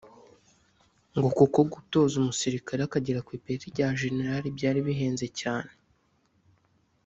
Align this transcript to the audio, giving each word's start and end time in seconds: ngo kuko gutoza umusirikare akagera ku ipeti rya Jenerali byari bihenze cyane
ngo 1.17 1.29
kuko 1.37 1.59
gutoza 1.71 2.13
umusirikare 2.21 2.81
akagera 2.83 3.25
ku 3.25 3.31
ipeti 3.37 3.65
rya 3.73 3.87
Jenerali 3.99 4.47
byari 4.57 4.79
bihenze 4.87 5.25
cyane 5.39 5.71